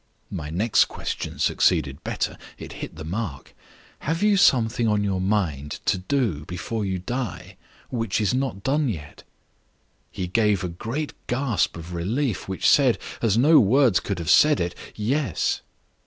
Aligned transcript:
My 0.31 0.49
next 0.49 0.85
question 0.85 1.37
succeeded 1.37 2.03
better; 2.03 2.35
it 2.57 2.73
hit 2.73 2.95
the 2.95 3.03
mark: 3.05 3.53
'Have 3.99 4.23
you 4.23 4.35
something 4.35 4.87
on 4.87 5.03
your 5.03 5.21
mind 5.21 5.79
to 5.85 5.99
do 5.99 6.43
before 6.45 6.83
you 6.83 6.97
die 6.97 7.55
which 7.91 8.19
is 8.19 8.33
not 8.33 8.63
done 8.63 8.89
yet?' 8.89 9.21
He 10.11 10.25
gave 10.25 10.63
a 10.63 10.69
great 10.69 11.13
gasp 11.27 11.77
of 11.77 11.93
relief, 11.93 12.47
which 12.47 12.67
said, 12.67 12.97
as 13.21 13.37
no 13.37 13.59
words 13.59 13.99
could 13.99 14.17
have 14.17 14.31
said 14.31 14.59
it, 14.59 14.73
Yes. 14.95 15.61